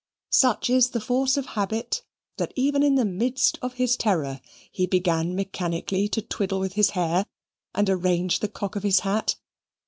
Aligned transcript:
Such 0.31 0.71
is 0.71 0.89
the 0.89 0.99
force 0.99 1.37
of 1.37 1.45
habit, 1.45 2.01
that 2.37 2.53
even 2.55 2.81
in 2.81 2.95
the 2.95 3.05
midst 3.05 3.59
of 3.61 3.75
his 3.75 3.95
terror 3.95 4.41
he 4.71 4.87
began 4.87 5.35
mechanically 5.35 6.07
to 6.07 6.23
twiddle 6.23 6.59
with 6.59 6.73
his 6.73 6.89
hair, 6.97 7.27
and 7.75 7.87
arrange 7.87 8.39
the 8.39 8.47
cock 8.49 8.75
of 8.75 8.81
his 8.81 9.01
hat. 9.01 9.35